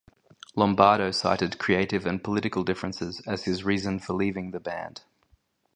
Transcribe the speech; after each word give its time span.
Lombardo 0.55 1.11
cited 1.11 1.59
"creative 1.59 2.07
and 2.07 2.23
political 2.23 2.63
differences" 2.63 3.21
as 3.27 3.43
his 3.43 3.63
reason 3.63 3.99
for 3.99 4.13
leaving 4.13 4.49
the 4.49 4.59
band. 4.59 5.01